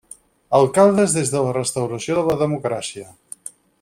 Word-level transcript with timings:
Alcaldes 0.59 1.13
des 1.17 1.33
de 1.35 1.43
la 1.47 1.53
restauració 1.57 2.17
de 2.21 2.25
la 2.31 2.39
democràcia. 2.41 3.07